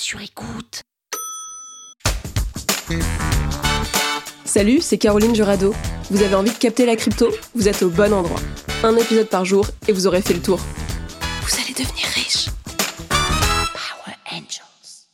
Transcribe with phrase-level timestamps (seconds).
[0.00, 0.80] sur écoute.
[4.46, 5.74] Salut, c'est Caroline Jurado.
[6.10, 7.28] Vous avez envie de capter la crypto?
[7.54, 8.40] Vous êtes au bon endroit.
[8.82, 10.58] Un épisode par jour et vous aurez fait le tour.
[11.42, 12.48] Vous allez devenir riche.
[13.10, 15.06] Power Angels.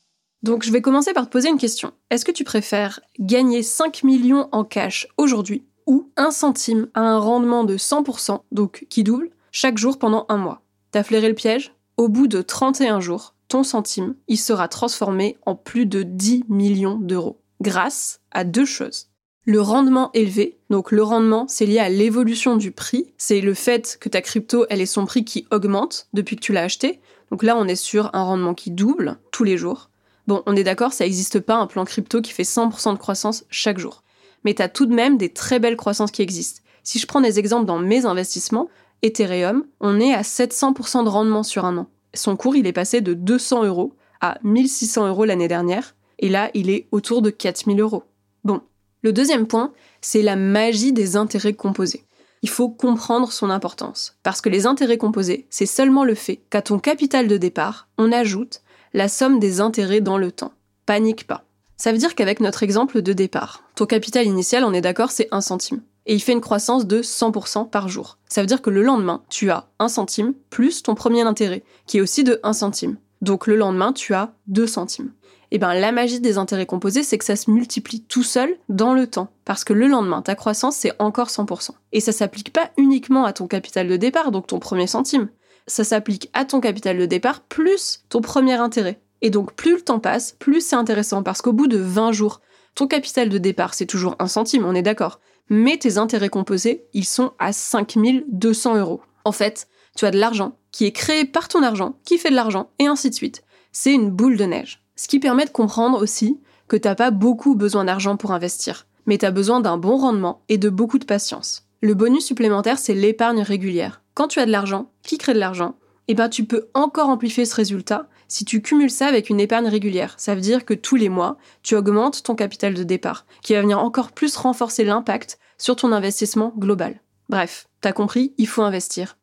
[0.44, 1.92] Donc je vais commencer par te poser une question.
[2.10, 7.18] Est-ce que tu préfères gagner 5 millions en cash aujourd'hui ou 1 centime à un
[7.18, 10.62] rendement de 100%, donc qui double, chaque jour pendant un mois?
[10.92, 11.72] T'as flairé le piège?
[11.96, 16.98] Au bout de 31 jours, ton centime, il sera transformé en plus de 10 millions
[16.98, 19.08] d'euros grâce à deux choses
[19.46, 20.58] le rendement élevé.
[20.70, 23.14] Donc le rendement, c'est lié à l'évolution du prix.
[23.16, 26.52] C'est le fait que ta crypto, elle ait son prix qui augmente depuis que tu
[26.52, 27.00] l'as acheté.
[27.30, 29.88] Donc là, on est sur un rendement qui double tous les jours.
[30.26, 33.44] Bon, on est d'accord, ça n'existe pas un plan crypto qui fait 100% de croissance
[33.48, 34.02] chaque jour.
[34.44, 36.62] Mais tu as tout de même des très belles croissances qui existent.
[36.82, 38.68] Si je prends des exemples dans mes investissements,
[39.02, 41.86] Ethereum, on est à 700% de rendement sur un an.
[42.16, 45.94] Son cours, il est passé de 200 euros à 1600 euros l'année dernière.
[46.18, 48.04] Et là, il est autour de 4000 euros.
[48.44, 48.62] Bon,
[49.02, 52.04] le deuxième point, c'est la magie des intérêts composés.
[52.42, 56.62] Il faut comprendre son importance, parce que les intérêts composés, c'est seulement le fait qu'à
[56.62, 58.62] ton capital de départ, on ajoute
[58.94, 60.52] la somme des intérêts dans le temps.
[60.86, 61.44] Panique pas.
[61.76, 65.28] Ça veut dire qu'avec notre exemple de départ, ton capital initial, on est d'accord, c'est
[65.32, 65.82] 1 centime.
[66.06, 68.18] Et il fait une croissance de 100% par jour.
[68.28, 71.98] Ça veut dire que le lendemain, tu as 1 centime plus ton premier intérêt, qui
[71.98, 72.96] est aussi de 1 centime.
[73.22, 75.10] Donc le lendemain, tu as 2 centimes
[75.50, 78.94] eh ben, la magie des intérêts composés, c'est que ça se multiplie tout seul dans
[78.94, 79.28] le temps.
[79.44, 81.70] Parce que le lendemain, ta croissance, c'est encore 100%.
[81.92, 85.28] Et ça s'applique pas uniquement à ton capital de départ, donc ton premier centime.
[85.66, 89.00] Ça s'applique à ton capital de départ plus ton premier intérêt.
[89.22, 91.22] Et donc, plus le temps passe, plus c'est intéressant.
[91.22, 92.40] Parce qu'au bout de 20 jours,
[92.74, 95.20] ton capital de départ, c'est toujours un centime, on est d'accord.
[95.48, 99.00] Mais tes intérêts composés, ils sont à 5200 euros.
[99.24, 102.34] En fait, tu as de l'argent qui est créé par ton argent, qui fait de
[102.34, 103.42] l'argent, et ainsi de suite.
[103.72, 104.82] C'est une boule de neige.
[104.94, 109.18] Ce qui permet de comprendre aussi que t'as pas beaucoup besoin d'argent pour investir, mais
[109.18, 111.66] tu as besoin d'un bon rendement et de beaucoup de patience.
[111.80, 114.02] Le bonus supplémentaire, c'est l'épargne régulière.
[114.14, 115.76] Quand tu as de l'argent, qui crée de l'argent,
[116.08, 119.68] eh ben tu peux encore amplifier ce résultat si tu cumules ça avec une épargne
[119.68, 120.14] régulière.
[120.18, 123.62] Ça veut dire que tous les mois, tu augmentes ton capital de départ, qui va
[123.62, 127.00] venir encore plus renforcer l'impact sur ton investissement global.
[127.28, 129.16] Bref, t'as compris, il faut investir.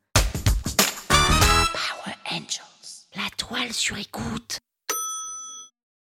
[1.09, 4.62] Power Angels, la toile sur écoute.